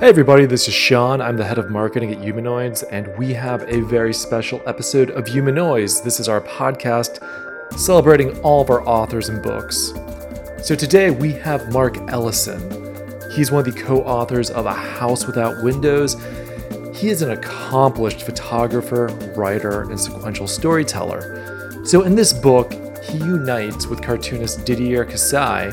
[0.00, 1.20] Hey everybody, this is Sean.
[1.20, 5.26] I'm the head of marketing at Humanoids, and we have a very special episode of
[5.26, 6.02] Humanoids.
[6.02, 7.18] This is our podcast
[7.76, 9.92] celebrating all of our authors and books.
[10.62, 12.60] So today we have Marc Ellison.
[13.32, 16.14] He's one of the co authors of A House Without Windows.
[16.94, 21.84] He is an accomplished photographer, writer, and sequential storyteller.
[21.84, 22.72] So in this book,
[23.02, 25.72] he unites with cartoonist Didier Kassai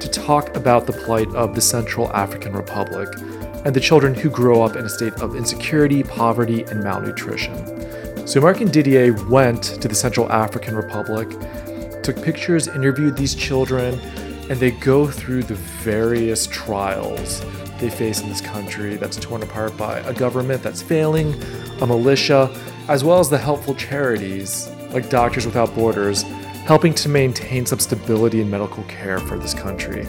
[0.00, 3.10] to talk about the plight of the Central African Republic
[3.64, 8.26] and the children who grow up in a state of insecurity, poverty, and malnutrition.
[8.26, 11.28] So Marc and Didier went to the Central African Republic,
[12.02, 13.98] took pictures, interviewed these children,
[14.50, 17.44] and they go through the various trials
[17.78, 21.34] they face in this country that's torn apart by a government that's failing,
[21.80, 22.50] a militia,
[22.88, 26.22] as well as the helpful charities like Doctors Without Borders,
[26.66, 30.06] helping to maintain some stability in medical care for this country.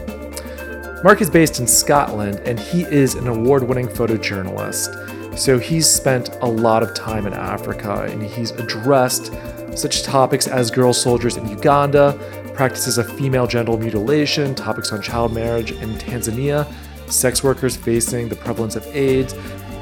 [1.06, 5.38] Marc is based in Scotland and he is an award winning photojournalist.
[5.38, 9.32] So he's spent a lot of time in Africa and he's addressed
[9.76, 12.18] such topics as girl soldiers in Uganda,
[12.56, 16.66] practices of female genital mutilation, topics on child marriage in Tanzania,
[17.08, 19.36] sex workers facing the prevalence of AIDS,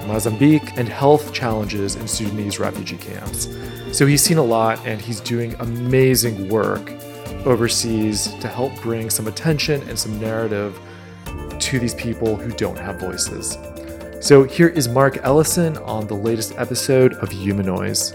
[0.06, 3.48] Mozambique, and health challenges in Sudanese refugee camps.
[3.94, 6.92] So he's seen a lot and he's doing amazing work
[7.46, 10.78] overseas to help bring some attention and some narrative
[11.64, 13.58] to these people who don't have voices.
[14.20, 18.14] So here is Marc Ellison on the latest episode of Humanoids.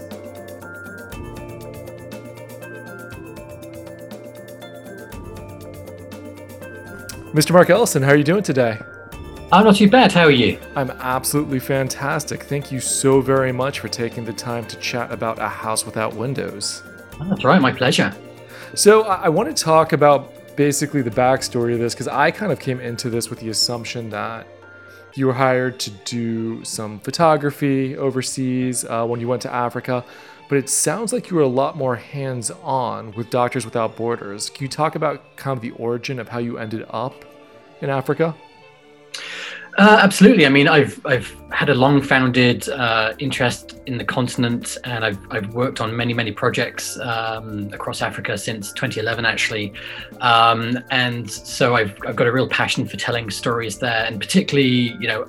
[7.33, 7.51] Mr.
[7.51, 8.77] Marc Ellison, how are you doing today?
[9.51, 10.11] I'm not too bad.
[10.11, 10.59] How are you?
[10.75, 12.43] I'm absolutely fantastic.
[12.43, 16.15] Thank you so very much for taking the time to chat about A House Without
[16.15, 16.83] Windows.
[17.19, 18.15] Oh, that's right, my pleasure.
[18.75, 22.59] So, I want to talk about basically the backstory of this because I kind of
[22.59, 24.45] came into this with the assumption that
[25.15, 30.03] you were hired to do some photography overseas uh, when you went to Africa,
[30.49, 34.49] but it sounds like you were a lot more hands on with Doctors Without Borders.
[34.49, 37.23] Can you talk about kind of the origin of how you ended up
[37.79, 38.35] in Africa?
[39.79, 40.45] Uh, absolutely.
[40.45, 45.53] I mean, I've I've had a long-founded uh, interest in the continent, and I've I've
[45.53, 49.71] worked on many many projects um, across Africa since 2011, actually.
[50.19, 54.97] Um, and so I've I've got a real passion for telling stories there, and particularly,
[54.99, 55.25] you know,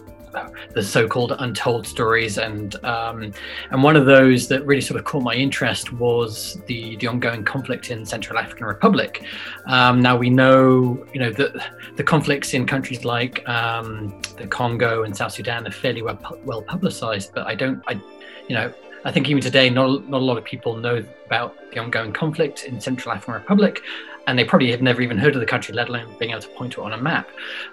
[0.75, 3.33] the so-called untold stories, and um,
[3.71, 7.45] and one of those that really sort of caught my interest was the the ongoing
[7.45, 9.25] conflict in Central African Republic.
[9.67, 15.03] Um, now we know, you know, that the conflicts in countries like um, the Congo
[15.05, 18.01] and South Sudan are fairly well well publicized, but I don't, I,
[18.49, 18.73] you know.
[19.03, 22.65] I think even today, not, not a lot of people know about the ongoing conflict
[22.65, 23.81] in Central African Republic,
[24.31, 26.49] and they probably have never even heard of the country, let alone being able to
[26.51, 27.29] point to it on a map.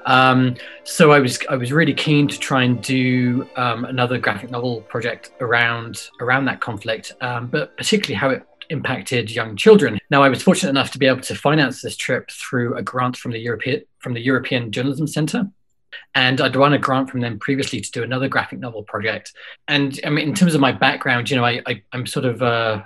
[0.07, 4.49] Um, so I was I was really keen to try and do um, another graphic
[4.49, 9.99] novel project around around that conflict, um, but particularly how it impacted young children.
[10.09, 13.17] Now I was fortunate enough to be able to finance this trip through a grant
[13.17, 15.47] from the European from the European Journalism Centre.
[16.15, 19.31] And I'd won a grant from them previously to do another graphic novel project.
[19.67, 22.41] And I mean, in terms of my background, you know, I, I am sort of
[22.41, 22.83] uh,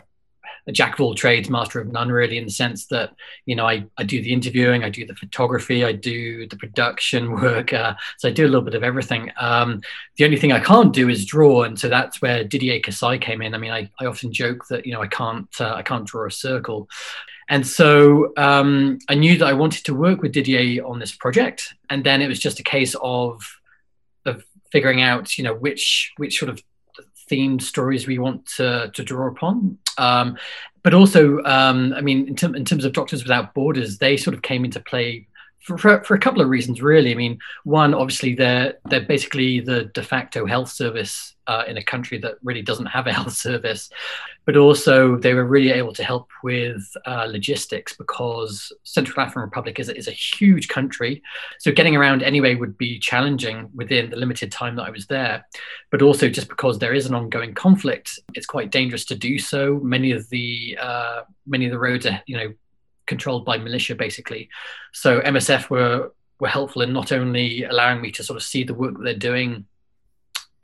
[0.67, 3.13] a jack of all trades, master of none, really, in the sense that
[3.45, 7.31] you know I, I do the interviewing, I do the photography, I do the production
[7.41, 9.31] work, uh, so I do a little bit of everything.
[9.37, 9.81] Um,
[10.17, 13.41] the only thing I can't do is draw, and so that's where Didier Kassai came
[13.41, 13.55] in.
[13.55, 16.27] I mean, I, I often joke that you know I can't uh, I can't draw
[16.27, 16.89] a circle,
[17.49, 21.73] and so um, I knew that I wanted to work with Didier on this project,
[21.89, 23.41] and then it was just a case of
[24.25, 26.61] of figuring out you know which which sort of
[27.31, 29.77] themed stories we want to, to draw upon.
[30.01, 30.37] Um,
[30.83, 34.41] but also, um, I mean, in, in, terms of Doctors Without Borders, they sort of
[34.41, 35.27] came into play
[35.61, 37.11] for, for, a couple of reasons, really.
[37.11, 41.83] I mean, one, obviously, they're they're basically the de facto health service uh, in a
[41.83, 43.89] country that really doesn't have a health service,
[44.45, 49.79] but also they were really able to help with uh, logistics because Central African Republic
[49.79, 51.21] is is a huge country,
[51.59, 55.45] so getting around anyway would be challenging within the limited time that I was there.
[55.91, 59.79] But also, just because there is an ongoing conflict, it's quite dangerous to do so.
[59.83, 62.53] Many of the uh, many of the roads are, you know
[63.05, 64.49] controlled by militia basically.
[64.93, 68.73] So MSF were were helpful in not only allowing me to sort of see the
[68.73, 69.65] work that they're doing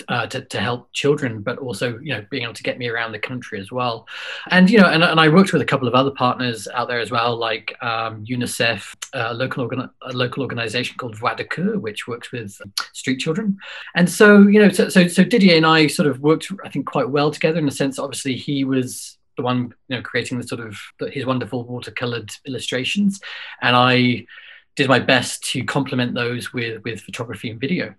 [0.09, 3.11] uh, to, to help children, but also you know being able to get me around
[3.11, 4.07] the country as well.
[4.51, 6.99] And you know, and, and I worked with a couple of other partners out there
[6.99, 11.79] as well, like um, UNICEF, a local organ- a local organization called Voix du Coeur,
[11.79, 12.59] which works with
[12.93, 13.57] street children.
[13.95, 16.85] And so you know, so, so so Didier and I sort of worked, I think,
[16.85, 17.99] quite well together in the sense.
[17.99, 20.77] Obviously, he was the one you know creating the sort of
[21.11, 23.21] his wonderful watercolored illustrations,
[23.61, 24.25] and I
[24.75, 27.95] did my best to complement those with with photography and video.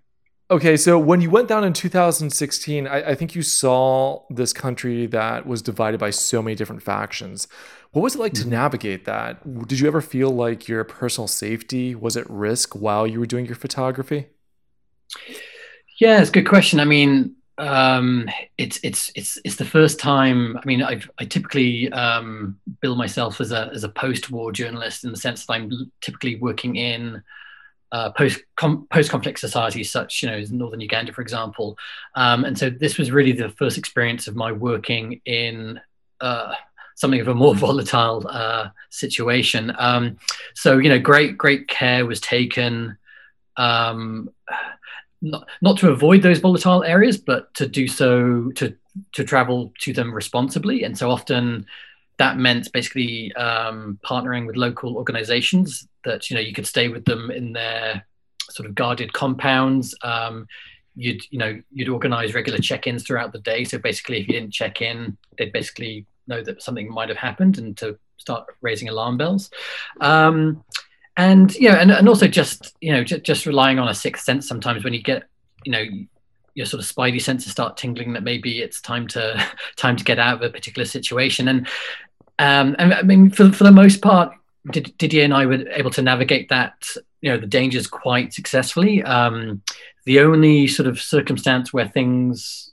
[0.51, 5.05] Okay, so when you went down in 2016, I, I, think you saw this country
[5.05, 7.47] that was divided by so many different factions.
[7.91, 8.45] What was it like mm-hmm.
[8.45, 9.67] to navigate that?
[9.67, 13.45] Did you ever feel like your personal safety was at risk while you were doing
[13.45, 14.25] your photography?
[15.99, 16.79] Yeah, it's a good question.
[16.79, 20.57] I mean, um, it's it's it's it's the first time.
[20.57, 25.11] I mean, I've, I typically um, bill myself as a as a post-war journalist in
[25.11, 27.21] the sense that I'm typically working in
[27.91, 31.77] uh, post post conflict societies, such you know as northern Uganda, for example.
[32.15, 35.81] Um, and so this was really the first experience of my working in
[36.21, 36.53] uh,
[36.95, 39.73] something of a more volatile uh, situation.
[39.77, 40.17] Um,
[40.53, 42.97] so you know, great great care was taken.
[43.57, 44.29] Um,
[45.21, 48.75] not, not to avoid those volatile areas, but to do so to
[49.13, 50.83] to travel to them responsibly.
[50.83, 51.65] And so often
[52.17, 57.05] that meant basically um, partnering with local organizations that you know you could stay with
[57.05, 58.05] them in their
[58.49, 59.95] sort of guarded compounds.
[60.03, 60.47] Um,
[60.95, 63.63] you'd you know you'd organize regular check-ins throughout the day.
[63.63, 67.57] So basically if you didn't check in they'd basically know that something might have happened
[67.57, 69.49] and to start raising alarm bells.
[70.01, 70.63] Um,
[71.19, 74.23] and you know and, and also just you know j- just relying on a sixth
[74.23, 75.23] sense sometimes when you get
[75.65, 75.83] you know
[76.55, 79.41] your sort of spidey senses start tingling that maybe it's time to
[79.75, 81.67] time to get out of a particular situation and
[82.39, 84.33] um, and I mean, for, for the most part,
[84.71, 86.87] Didier and I were able to navigate that,
[87.21, 89.03] you know, the dangers quite successfully.
[89.03, 89.61] Um,
[90.05, 92.71] the only sort of circumstance where things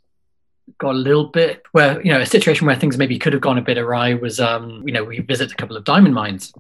[0.79, 3.59] got a little bit, where, you know, a situation where things maybe could have gone
[3.59, 6.53] a bit awry was, um, you know, we visit a couple of diamond mines.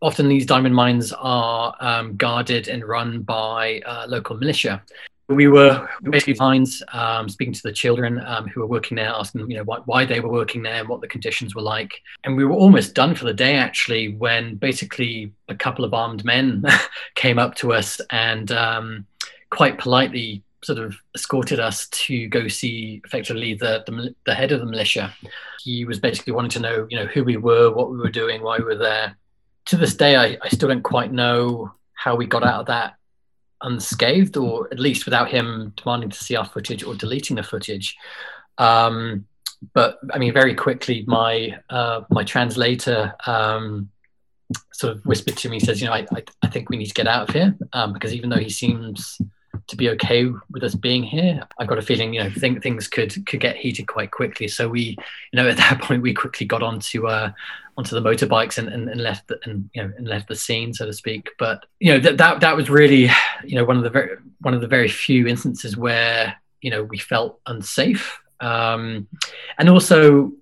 [0.00, 4.82] Often these diamond mines are um, guarded and run by uh, local militia
[5.28, 9.42] we were basically fines um, speaking to the children um, who were working there, asking
[9.42, 12.00] them, you know, why, why, they were working there and what the conditions were like.
[12.24, 16.24] And we were almost done for the day, actually, when basically a couple of armed
[16.24, 16.64] men
[17.14, 19.06] came up to us and um,
[19.50, 24.60] quite politely sort of escorted us to go see effectively the, the, the head of
[24.60, 25.14] the militia.
[25.62, 28.42] He was basically wanting to know, you know, who we were, what we were doing,
[28.42, 29.14] why we were there.
[29.68, 32.94] To this day, I, I still don't quite know how we got out of that
[33.62, 37.96] unscathed, or at least without him demanding to see our footage or deleting the footage.
[38.56, 39.26] Um,
[39.74, 43.90] but I mean, very quickly, my uh, my translator um,
[44.72, 46.94] sort of whispered to me, says, "You know, I, I, I think we need to
[46.94, 49.20] get out of here um, because even though he seems
[49.68, 51.46] to be okay with us being here.
[51.58, 54.48] I've got a feeling, you know, think things could could get heated quite quickly.
[54.48, 54.96] So we,
[55.32, 57.32] you know, at that point we quickly got onto uh,
[57.76, 60.74] onto the motorbikes and, and, and left the, and you know and left the scene,
[60.74, 61.30] so to speak.
[61.38, 63.10] But you know that that that was really,
[63.44, 66.82] you know, one of the very one of the very few instances where you know
[66.82, 69.06] we felt unsafe, um,
[69.58, 70.32] and also.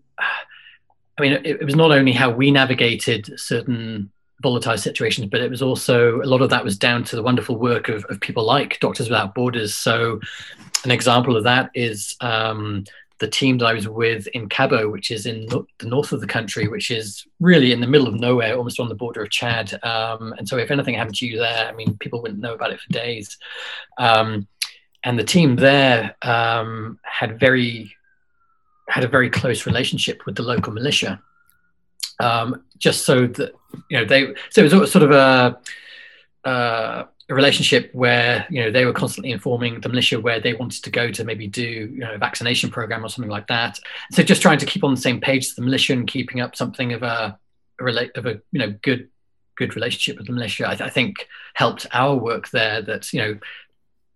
[1.19, 4.13] I mean, it, it was not only how we navigated certain
[4.43, 7.57] volatile situations, but it was also a lot of that was down to the wonderful
[7.57, 9.75] work of, of people like Doctors Without Borders.
[9.75, 10.21] So,
[10.85, 12.85] an example of that is um,
[13.19, 16.27] the team that I was with in Kabo, which is in the north of the
[16.27, 19.73] country, which is really in the middle of nowhere, almost on the border of Chad.
[19.83, 22.73] Um, and so, if anything happened to you there, I mean, people wouldn't know about
[22.73, 23.39] it for days.
[23.99, 24.47] Um,
[25.03, 27.93] and the team there um, had very
[28.89, 31.21] had a very close relationship with the local militia
[32.21, 33.55] um, just so that
[33.91, 34.35] you know they.
[34.51, 35.59] So it was sort of a.
[36.45, 40.85] Uh, a relationship where you know they were constantly informing the militia where they wanted
[40.85, 43.79] to go to maybe do you know a vaccination program or something like that.
[44.13, 46.55] So just trying to keep on the same page as the militia and keeping up
[46.55, 47.37] something of a,
[47.81, 49.09] a relate of a you know good
[49.57, 50.67] good relationship with the militia.
[50.69, 52.81] I, th- I, think helped our work there.
[52.83, 53.39] That you know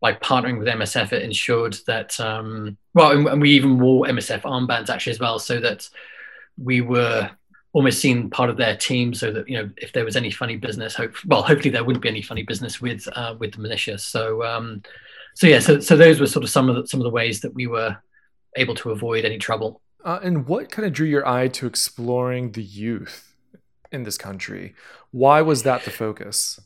[0.00, 4.42] by partnering with MSF, it ensured that um, well, and, and we even wore MSF
[4.42, 5.88] armbands actually as well, so that
[6.56, 7.30] we were
[7.72, 10.56] almost seen part of their team so that you know if there was any funny
[10.56, 13.98] business hope well hopefully there wouldn't be any funny business with uh, with the militia.
[13.98, 14.82] So um
[15.34, 17.40] so yeah so so those were sort of some of the some of the ways
[17.40, 17.96] that we were
[18.56, 19.80] able to avoid any trouble.
[20.04, 23.34] Uh, and what kind of drew your eye to exploring the youth
[23.92, 24.74] in this country?
[25.10, 26.58] Why was that the focus?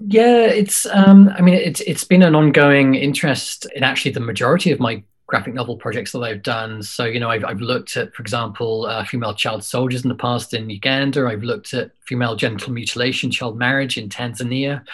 [0.00, 4.72] Yeah it's um i mean it's it's been an ongoing interest in actually the majority
[4.72, 5.02] of my
[5.34, 6.80] graphic novel projects that I've done.
[6.80, 10.14] So, you know, I've, I've looked at, for example, uh, female child soldiers in the
[10.14, 11.26] past in Uganda.
[11.26, 14.86] I've looked at female genital mutilation, child marriage in Tanzania.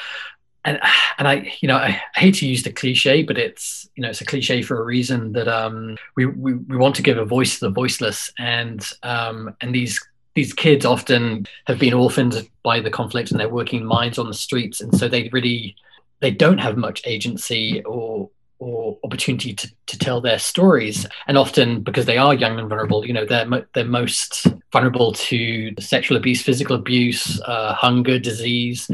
[0.64, 0.80] And,
[1.18, 4.22] and I, you know, I, hate to use the cliche, but it's, you know, it's
[4.22, 7.58] a cliche for a reason that um, we, we, we want to give a voice
[7.58, 8.32] to the voiceless.
[8.38, 10.00] And, um, and these,
[10.34, 14.32] these kids often have been orphaned by the conflict and they're working mines on the
[14.32, 14.80] streets.
[14.80, 15.76] And so they really,
[16.20, 18.30] they don't have much agency or
[18.60, 21.06] or opportunity to, to tell their stories.
[21.26, 25.12] And often, because they are young and vulnerable, you know, they're mo- they're most vulnerable
[25.12, 28.90] to sexual abuse, physical abuse, uh, hunger, disease.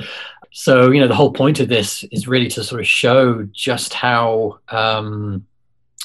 [0.53, 3.93] So you know, the whole point of this is really to sort of show just
[3.93, 5.45] how um,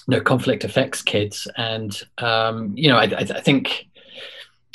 [0.08, 3.88] you know conflict affects kids, and um, you know, I, I, think.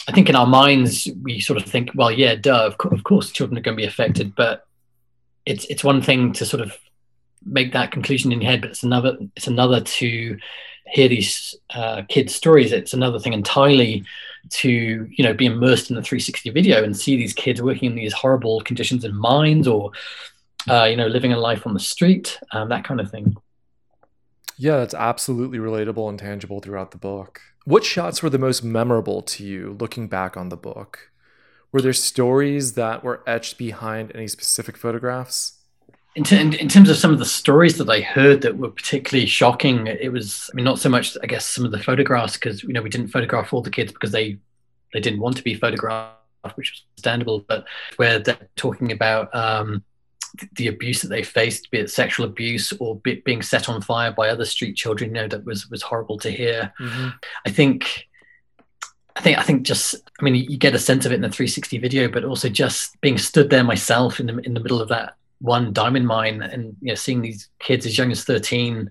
[0.08, 3.02] I think in our minds we sort of think, well, yeah, duh, of, co- of
[3.02, 4.64] course, children are going to be affected, but
[5.44, 6.78] it's it's one thing to sort of
[7.46, 10.38] make that conclusion in your head, but it's another it's another to
[10.86, 12.72] hear these uh, kids' stories.
[12.72, 14.04] It's another thing entirely
[14.48, 14.70] to
[15.10, 18.12] you know be immersed in the 360 video and see these kids working in these
[18.12, 19.90] horrible conditions in mines or
[20.68, 23.36] uh, you know living a life on the street, um, that kind of thing.
[24.58, 27.40] Yeah, that's absolutely relatable and tangible throughout the book.
[27.64, 31.10] What shots were the most memorable to you looking back on the book?
[31.72, 35.55] Were there stories that were etched behind any specific photographs?
[36.16, 39.26] In, t- in, terms of some of the stories that I heard that were particularly
[39.26, 42.62] shocking, it was I mean not so much I guess some of the photographs because
[42.62, 44.38] you know we didn't photograph all the kids because they
[44.94, 46.16] they didn't want to be photographed,
[46.54, 49.84] which was understandable, but where they're talking about um,
[50.54, 54.10] the abuse that they faced, be it sexual abuse or be, being set on fire
[54.10, 56.72] by other street children, you know that was was horrible to hear.
[56.80, 57.08] Mm-hmm.
[57.44, 58.08] I think.
[59.14, 61.30] I think I think just I mean you get a sense of it in the
[61.30, 64.88] 360 video, but also just being stood there myself in the in the middle of
[64.90, 68.90] that one diamond mine and you know seeing these kids as young as 13 you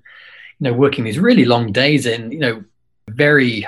[0.60, 2.64] know working these really long days in you know
[3.10, 3.68] very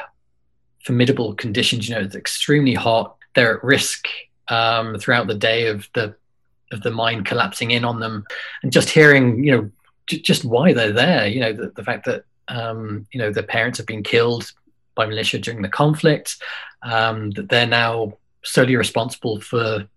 [0.83, 4.07] formidable conditions you know it's extremely hot they're at risk
[4.49, 6.15] um, throughout the day of the
[6.71, 8.25] of the mine collapsing in on them.
[8.63, 9.71] And just hearing you know
[10.07, 13.43] j- just why they're there you know the, the fact that um, you know their
[13.43, 14.51] parents have been killed
[14.95, 16.37] by militia during the conflict
[16.81, 19.87] um, that they're now solely responsible for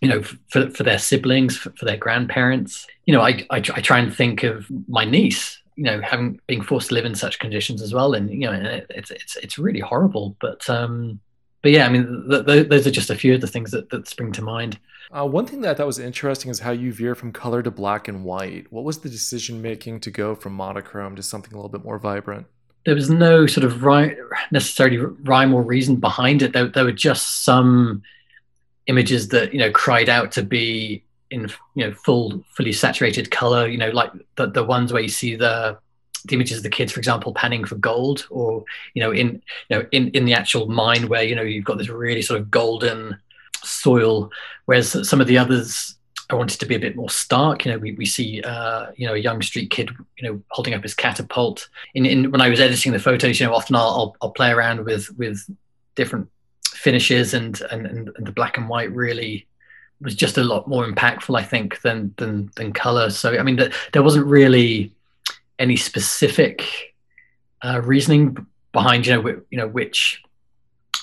[0.00, 2.86] you know, for, for their siblings, for, for their grandparents.
[3.04, 6.62] You know, I, I, I, try and think of my niece, you know, having being
[6.62, 8.14] forced to live in such conditions as well.
[8.14, 10.36] And, you know, it, it's, it's, it's really horrible.
[10.40, 11.20] But, um,
[11.62, 13.90] but yeah, I mean, th- th- those are just a few of the things that,
[13.90, 14.78] that spring to mind.
[15.10, 17.70] Uh, one thing that I thought was interesting is how you veer from color to
[17.70, 18.66] black and white.
[18.70, 21.98] What was the decision making to go from monochrome to something a little bit more
[21.98, 22.46] vibrant?
[22.86, 24.16] There was no sort of right,
[24.50, 26.54] necessarily rhyme or reason behind it.
[26.54, 28.02] There, there were just some
[28.90, 33.68] images that you know cried out to be in you know full fully saturated color
[33.68, 35.78] you know like the, the ones where you see the
[36.26, 39.76] the images of the kids for example panning for gold or you know in you
[39.76, 42.50] know in in the actual mine where you know you've got this really sort of
[42.50, 43.16] golden
[43.62, 44.28] soil
[44.66, 45.96] whereas some of the others
[46.28, 47.64] I wanted to be a bit more stark.
[47.64, 50.74] You know, we, we see, uh, you know, a young street kid, you know, holding
[50.74, 51.68] up his catapult.
[51.94, 54.52] In, in when I was editing the photos, you know, often I'll, I'll, I'll play
[54.52, 55.44] around with with
[55.96, 56.28] different
[56.80, 59.46] finishes and, and and the black and white really
[60.00, 63.10] was just a lot more impactful, I think, than than than color.
[63.10, 64.92] So I mean, the, there wasn't really
[65.58, 66.94] any specific
[67.62, 70.22] uh, reasoning behind you know w- you know which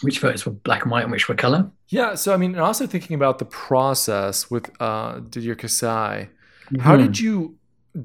[0.02, 1.70] which photos were black and white and which were color.
[1.90, 2.16] Yeah.
[2.16, 6.30] So I mean, and also thinking about the process with uh, Didier Kassai,
[6.66, 6.80] mm-hmm.
[6.80, 7.56] how did you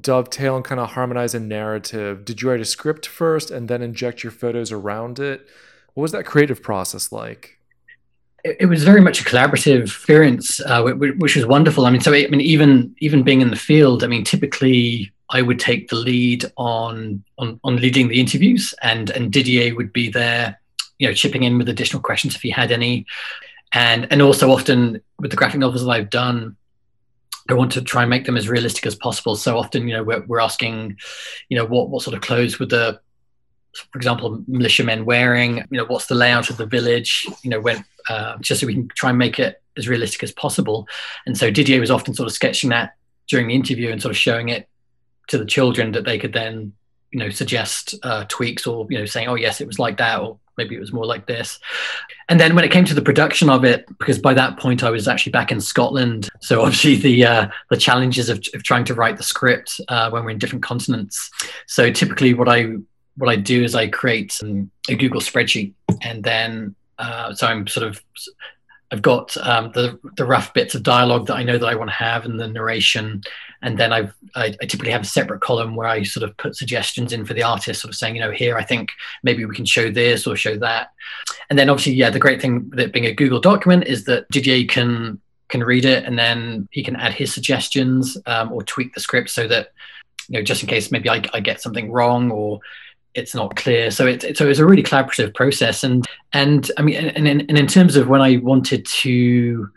[0.01, 2.25] dovetail and kind of harmonize a narrative?
[2.25, 5.47] Did you write a script first and then inject your photos around it?
[5.93, 7.59] What was that creative process like?
[8.43, 11.85] It, it was very much a collaborative experience, uh, which was wonderful.
[11.85, 15.41] I mean, so I mean, even even being in the field, I mean, typically I
[15.41, 20.09] would take the lead on on, on leading the interviews, and and Didier would be
[20.09, 20.59] there,
[20.99, 23.05] you know, chipping in with additional questions if he had any,
[23.71, 26.55] and and also often with the graphic novels that I've done,
[27.49, 29.35] I want to try and make them as realistic as possible.
[29.35, 30.97] So often, you know, we're, we're asking,
[31.49, 32.99] you know, what what sort of clothes would the
[33.91, 37.83] for example, militiamen wearing, you know, what's the layout of the village, you know, when,
[38.09, 40.87] uh, just so we can try and make it as realistic as possible.
[41.25, 42.95] And so Didier was often sort of sketching that
[43.27, 44.67] during the interview and sort of showing it
[45.27, 46.73] to the children that they could then,
[47.11, 50.19] you know, suggest uh, tweaks or, you know, saying, oh, yes, it was like that,
[50.19, 51.59] or maybe it was more like this.
[52.29, 54.89] And then when it came to the production of it, because by that point I
[54.89, 58.93] was actually back in Scotland, so obviously the uh, the challenges of, of trying to
[58.93, 61.31] write the script uh, when we're in different continents.
[61.67, 62.75] So typically, what I
[63.17, 64.39] what I do is I create
[64.89, 68.01] a Google spreadsheet, and then uh, so I'm sort of
[68.93, 71.89] I've got um, the the rough bits of dialogue that I know that I want
[71.89, 73.23] to have, and the narration,
[73.63, 76.55] and then I've I, I, typically have a separate column where I sort of put
[76.55, 78.89] suggestions in for the artist, sort of saying, you know, here I think
[79.23, 80.91] maybe we can show this or show that,
[81.49, 84.67] and then obviously, yeah, the great thing that being a Google document is that Didier
[84.67, 85.19] can
[85.49, 89.31] can read it, and then he can add his suggestions um, or tweak the script
[89.31, 89.69] so that
[90.29, 92.59] you know just in case maybe I, I get something wrong or
[93.13, 93.91] it's not clear.
[93.91, 95.83] So it's so it's a really collaborative process.
[95.83, 99.69] And and I mean, and, and, and in terms of when I wanted to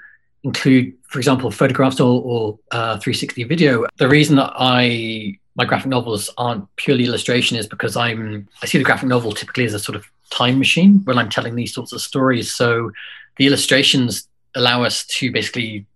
[0.42, 5.88] include, for example, photographs or, or uh, 360 video, the reason that I my graphic
[5.88, 9.78] novels aren't purely illustration is because I'm I see the graphic novel typically as a
[9.78, 12.52] sort of time machine when I'm telling these sorts of stories.
[12.52, 12.92] So
[13.36, 15.86] the illustrations allow us to basically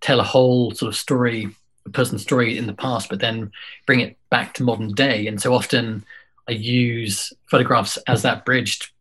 [0.00, 1.48] tell a whole sort of story,
[1.86, 3.50] a person's story in the past, but then
[3.86, 5.26] bring it back to modern day.
[5.26, 6.04] And so often
[6.48, 8.92] I use photographs as that bridge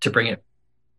[0.00, 0.42] to bring it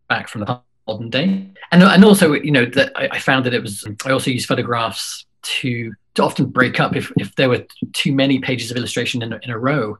[0.08, 1.50] back from the modern day.
[1.70, 4.46] And, and also, you know, that I, I found that it was, I also use
[4.46, 9.22] photographs to, to often break up if, if there were too many pages of illustration
[9.22, 9.98] in, in a row.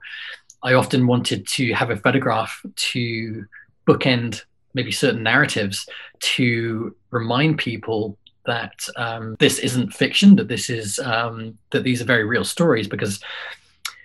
[0.63, 3.45] I often wanted to have a photograph to
[3.87, 4.43] bookend
[4.75, 5.87] maybe certain narratives
[6.21, 12.07] to remind people that um, this isn't fiction, that this is um, that these are
[12.07, 12.89] very real stories.
[12.89, 13.21] Because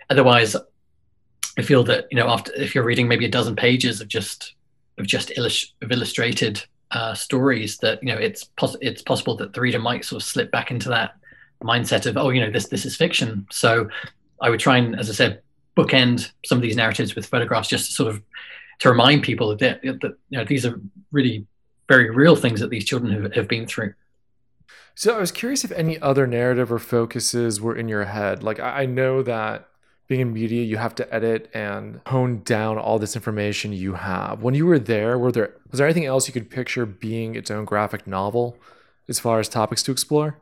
[0.10, 0.56] otherwise,
[1.58, 4.56] I feel that you know after if you're reading maybe a dozen pages of just
[4.98, 9.54] of just illust- of illustrated uh, stories, that you know it's pos- it's possible that
[9.54, 11.16] the reader might sort of slip back into that
[11.64, 13.48] mindset of oh you know this this is fiction.
[13.52, 13.90] So
[14.42, 15.42] I would try and, as I said,
[15.76, 18.22] bookend some of these narratives with photographs just to sort of
[18.80, 20.80] to remind people that, that you know these are
[21.12, 21.46] really
[21.88, 23.94] very real things that these children have, have been through.
[24.94, 28.44] So I was curious if any other narrative or focuses were in your head.
[28.44, 29.68] Like I know that
[30.08, 34.42] being in media, you have to edit and hone down all this information you have.
[34.42, 37.52] When you were there, were there was there anything else you could picture being its
[37.52, 38.58] own graphic novel
[39.10, 40.38] as far as topics to explore?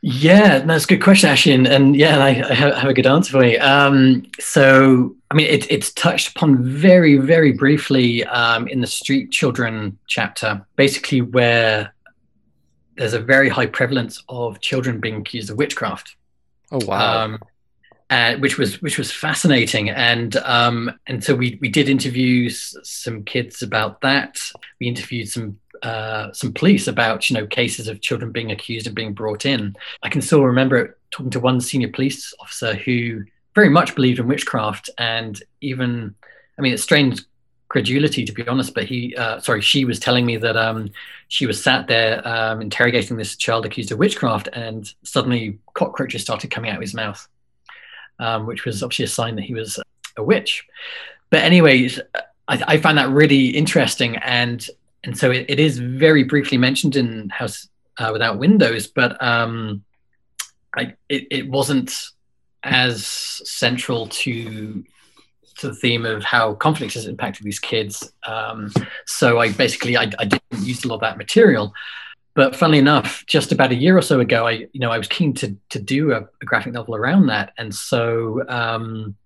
[0.00, 3.32] Yeah, that's a good question, Ashley, and, and yeah, I, I, have, a good answer
[3.32, 3.58] for you.
[3.58, 9.32] Um, so, I mean, it, it's touched upon very, very briefly um, in the Street
[9.32, 11.92] Children chapter, basically where
[12.94, 16.14] there's a very high prevalence of children being accused of witchcraft.
[16.70, 17.24] Oh wow!
[17.24, 17.40] Um,
[18.10, 23.22] uh, which was which was fascinating, and um, and so we we did interview some
[23.24, 24.40] kids about that.
[24.80, 28.96] We interviewed some uh, some police about you know cases of children being accused and
[28.96, 29.76] being brought in.
[30.02, 33.24] I can still remember talking to one senior police officer who
[33.54, 36.14] very much believed in witchcraft, and even
[36.58, 37.24] I mean, it strained
[37.68, 40.88] credulity to be honest but he uh, sorry she was telling me that um,
[41.28, 46.50] she was sat there um, interrogating this child accused of witchcraft and suddenly cockroaches started
[46.50, 47.28] coming out of his mouth
[48.18, 49.78] um, which was obviously a sign that he was
[50.16, 50.66] a witch
[51.30, 52.00] but anyways
[52.48, 54.66] I, I found that really interesting and
[55.04, 59.84] and so it, it is very briefly mentioned in house uh, without windows but um,
[60.76, 61.92] I, it, it wasn't
[62.62, 64.84] as central to
[65.58, 68.12] to the theme of how conflict has impacted these kids.
[68.26, 68.72] Um,
[69.06, 71.74] so I basically I, I, didn't use a lot of that material.
[72.38, 75.08] But funnily enough, just about a year or so ago, I you know I was
[75.08, 79.16] keen to to do a, a graphic novel around that, and so um,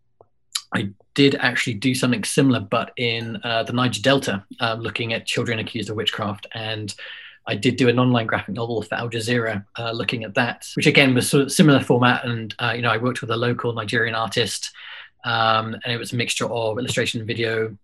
[0.75, 5.27] I did actually do something similar, but in uh, the Niger Delta, uh, looking at
[5.27, 6.95] children accused of witchcraft and.
[7.45, 10.87] I did do an online graphic novel for Al Jazeera, uh, looking at that, which
[10.87, 12.25] again was sort of similar format.
[12.25, 14.71] And uh, you know, I worked with a local Nigerian artist
[15.25, 17.77] um, and it was a mixture of illustration, video,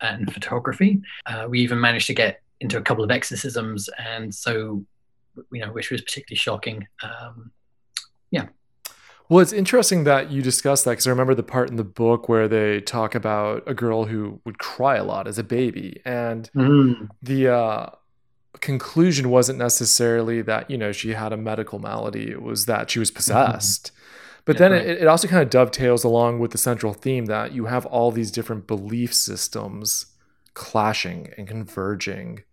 [0.00, 1.00] and photography.
[1.26, 4.84] Uh, we even managed to get into a couple of exorcisms, and so
[5.52, 6.86] you know, which was particularly shocking.
[7.02, 7.52] Um,
[8.30, 8.46] yeah.
[9.28, 12.28] Well, it's interesting that you discussed that because I remember the part in the book
[12.28, 16.50] where they talk about a girl who would cry a lot as a baby, and
[16.54, 17.08] mm.
[17.22, 17.90] the uh,
[18.60, 22.98] conclusion wasn't necessarily that you know she had a medical malady; it was that she
[22.98, 23.16] was mm-hmm.
[23.16, 23.86] possessed.
[23.86, 24.00] Mm-hmm.
[24.46, 27.52] But yeah, then it, it also kind of dovetails along with the central theme that
[27.52, 30.06] you have all these different belief systems
[30.54, 32.44] clashing and converging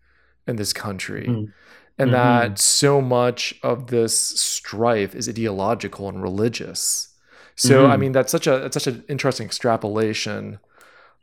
[0.51, 1.25] in this country.
[1.27, 1.51] Mm.
[1.97, 2.49] And mm-hmm.
[2.49, 7.09] that so much of this strife is ideological and religious.
[7.55, 7.91] So mm-hmm.
[7.91, 10.59] I mean that's such a that's such an interesting extrapolation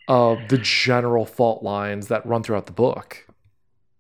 [0.08, 3.26] of the general fault lines that run throughout the book.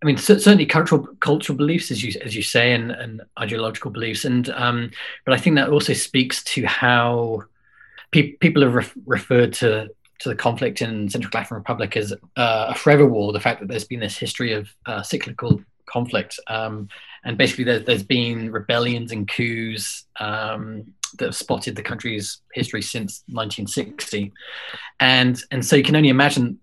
[0.02, 4.24] I mean, certainly cultural cultural beliefs, as you as you say, and, and ideological beliefs,
[4.24, 4.90] and um,
[5.24, 7.42] but I think that also speaks to how
[8.12, 9.88] pe- people have re- referred to
[10.20, 13.32] to the conflict in Central African Republic as uh, a forever war.
[13.32, 16.88] The fact that there's been this history of uh, cyclical conflict, um,
[17.24, 20.84] and basically there, has been rebellions and coups um,
[21.18, 24.32] that have spotted the country's history since 1960,
[25.00, 26.58] and and so you can only imagine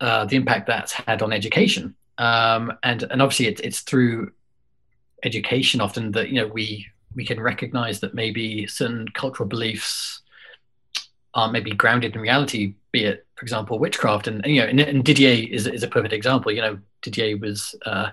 [0.00, 4.32] uh, the impact that's had on education um, and and obviously it's it's through
[5.22, 10.20] education often that you know we we can recognize that maybe certain cultural beliefs
[11.34, 15.04] are maybe grounded in reality be it for example witchcraft and, you know and, and,
[15.04, 18.10] didier is, is a perfect example you know didier was uh,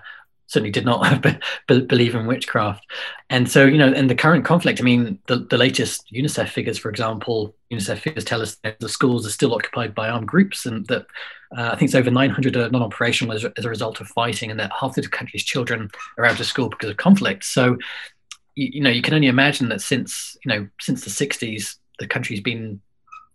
[0.52, 1.24] certainly did not
[1.66, 2.84] believe in witchcraft.
[3.30, 6.76] And so, you know, in the current conflict, I mean, the, the latest UNICEF figures,
[6.76, 10.66] for example, UNICEF figures tell us that the schools are still occupied by armed groups
[10.66, 11.06] and that
[11.56, 14.50] uh, I think it's over 900 are non operational as, as, a result of fighting,
[14.50, 17.44] and that half the country's children are out of school because of conflict.
[17.44, 17.76] So,
[18.54, 22.40] you know, you can only imagine that since, you know, since the 60s, the country's
[22.40, 22.80] been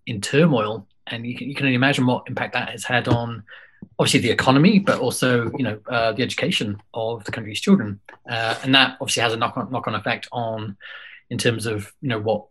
[0.07, 0.87] in turmoil.
[1.05, 3.43] And you can, you can only imagine what impact that has had on
[3.99, 8.55] obviously the economy, but also you know uh, the education of the country's children, uh,
[8.63, 10.75] and that obviously has a knock on knock on effect on
[11.29, 12.45] in terms of you know what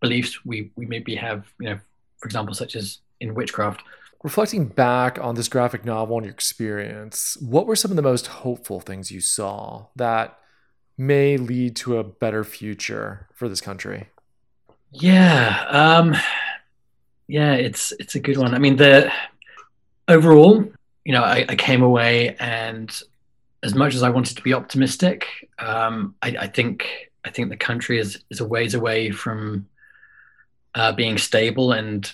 [0.00, 1.78] beliefs we we maybe have you know
[2.18, 3.82] for example such as in witchcraft.
[4.22, 8.26] Reflecting back on this graphic novel and your experience, what were some of the most
[8.26, 10.38] hopeful things you saw that
[10.96, 14.08] may lead to a better future for this country?
[14.92, 16.16] Yeah, um,
[17.26, 18.54] yeah, it's it's a good one.
[18.54, 19.10] I mean, the
[20.08, 20.64] overall,
[21.04, 22.90] you know, I, I, came away and
[23.62, 25.26] as much as I wanted to be optimistic,
[25.58, 29.66] um, I, I, think I think the country is is a ways away from
[30.74, 32.12] uh, being stable and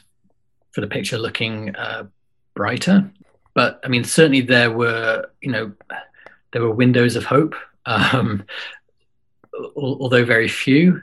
[0.71, 2.05] for the picture looking uh,
[2.55, 3.11] brighter.
[3.55, 5.73] But I mean, certainly there were you know
[6.53, 7.55] there were windows of hope,
[7.87, 8.45] um,
[9.75, 11.03] although very few.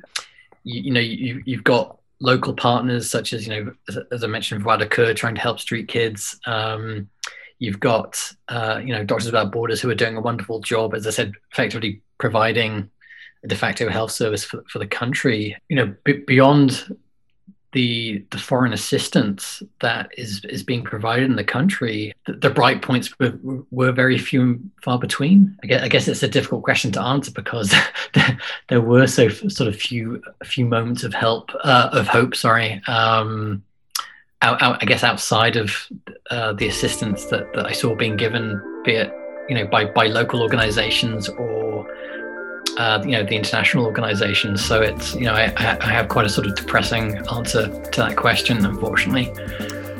[0.63, 4.27] You, you know, you, you've got local partners such as you know as, as I
[4.27, 6.39] mentioned du trying to help street kids.
[6.45, 7.09] Um,
[7.59, 11.07] you've got uh, you know Doctors Without Borders who are doing a wonderful job as
[11.07, 12.89] I said effectively providing
[13.43, 15.55] a de facto health service for, for the country.
[15.69, 16.95] You know b- beyond
[17.73, 22.81] the the foreign assistance that is is being provided in the country, the, the bright
[22.81, 23.37] points were,
[23.71, 25.57] were very few and far between.
[25.63, 27.73] I guess, I guess it's a difficult question to answer because
[28.69, 32.35] there, were so sort of few few moments of help uh, of hope.
[32.35, 33.63] Sorry, um,
[34.41, 35.75] out, out, I guess outside of
[36.31, 39.13] uh, the assistance that, that I saw being given, be it
[39.49, 41.85] you know by by local organisations or
[42.77, 44.63] uh, you know the international organizations.
[44.63, 48.15] So it's you know I, I have quite a sort of depressing answer to that
[48.15, 49.31] question, unfortunately.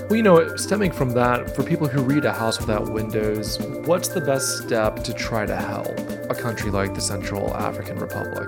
[0.08, 4.08] Well, you know, stemming from that, for people who read A House Without Windows, what's
[4.08, 6.00] the best step to try to help
[6.30, 8.48] a country like the Central African Republic?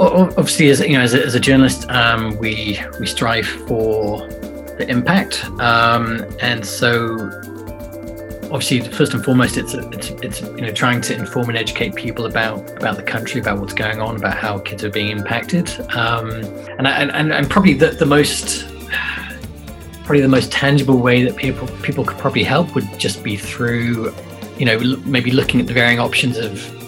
[0.00, 4.26] Well, obviously, as you know, as a, as a journalist, um, we we strive for
[4.78, 7.30] the impact, um, and so
[8.52, 12.26] obviously first and foremost it's, it's it's you know trying to inform and educate people
[12.26, 15.68] about about the country about what's going on about how kids are being impacted.
[15.94, 16.30] Um,
[16.78, 18.66] and, and and probably the, the most
[20.04, 24.12] probably the most tangible way that people people could probably help would just be through
[24.58, 26.79] you know maybe looking at the varying options of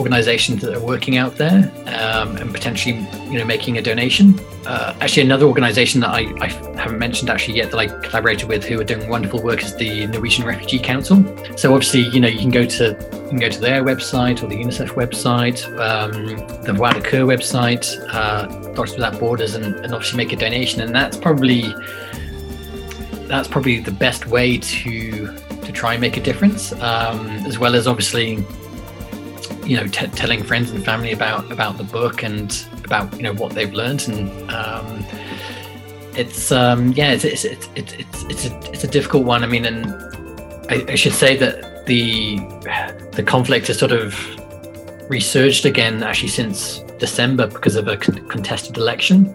[0.00, 2.96] organizations that are working out there um, and potentially
[3.30, 4.40] you know making a donation.
[4.66, 6.48] Uh, actually another organization that I, I,
[6.80, 10.06] haven't mentioned actually yet that I collaborated with who are doing wonderful work is the
[10.06, 11.16] Norwegian Refugee Council.
[11.56, 12.84] So obviously you know you can go to
[13.24, 16.12] you can go to their website or the UNICEF website um,
[16.64, 16.72] the
[17.04, 20.80] Coeur website uh, Doctors Without Borders and, and obviously make a donation.
[20.80, 21.74] And that's probably
[23.28, 27.74] that's probably the best way to to try and make a difference um, as well
[27.74, 28.44] as obviously
[29.70, 33.32] you know t- telling friends and family about about the book and about you know
[33.34, 35.06] what they've learned and um,
[36.16, 39.44] it's um, yeah it's it's, it's it's it's a it's a difficult one.
[39.44, 39.86] I mean, and
[40.68, 42.38] I, I should say that the
[43.12, 44.18] the conflict has sort of
[45.08, 49.32] resurged again actually since December because of a con- contested election.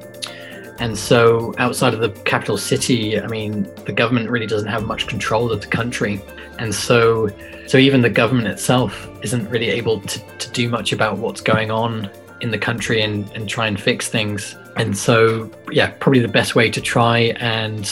[0.77, 5.07] And so, outside of the capital city, I mean, the government really doesn't have much
[5.07, 6.21] control of the country.
[6.59, 7.29] And so,
[7.67, 11.71] so even the government itself isn't really able to, to do much about what's going
[11.71, 12.09] on
[12.41, 14.55] in the country and, and try and fix things.
[14.75, 17.85] And so, yeah, probably the best way to try and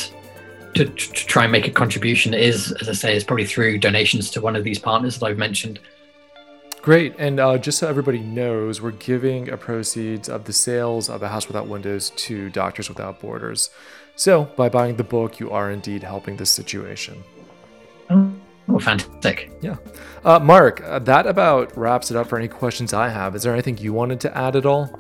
[0.76, 4.30] to, to try and make a contribution is, as I say, is probably through donations
[4.32, 5.80] to one of these partners that I've mentioned.
[6.84, 7.16] Great.
[7.18, 11.30] And uh, just so everybody knows, we're giving a proceeds of the sales of A
[11.30, 13.70] House Without Windows to Doctors Without Borders.
[14.18, 17.24] So by buying the book, you are indeed helping this situation.
[18.10, 19.50] Oh, fantastic.
[19.62, 19.78] Yeah.
[20.26, 23.34] Uh, Marc, uh, that about wraps it up for any questions I have.
[23.34, 25.00] Is there anything you wanted to add at all?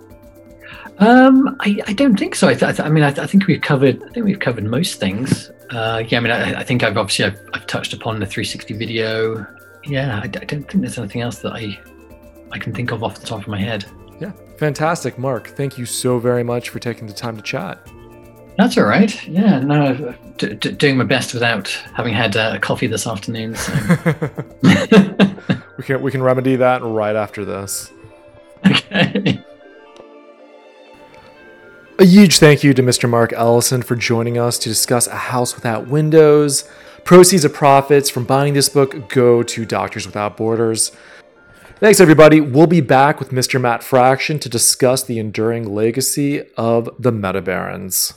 [1.00, 2.48] Um, I, I don't think so.
[2.48, 4.02] I, th- I mean, I, th- I, think we've covered.
[4.04, 5.52] I think we've covered most things.
[5.69, 8.74] Uh, yeah, I mean, I, I think I've obviously I've, I've, touched upon the 360
[8.76, 9.46] video.
[9.86, 11.78] Yeah, I, don't think there's anything else that I
[12.52, 13.86] I can think of off the top of my head.
[14.19, 15.50] Yeah, fantastic, Marc.
[15.50, 17.86] Thank you so very much for taking the time to chat.
[18.58, 19.28] That's all right.
[19.28, 23.56] Yeah, no, d- d- doing my best without having had uh, coffee this afternoon.
[23.56, 23.74] So.
[25.78, 27.91] we can we can remedy that right after this.
[28.65, 29.43] Okay.
[32.00, 33.10] A huge thank you to Mr.
[33.10, 36.67] Marc Ellison for joining us to discuss A House Without Windows.
[37.04, 40.94] Proceeds of profits from buying this book go to Doctors Without Borders.
[41.82, 42.39] Thanks, everybody.
[42.39, 43.60] We'll be back with Mr.
[43.60, 48.13] Matt Fraction to discuss the enduring legacy of the Meta Barons.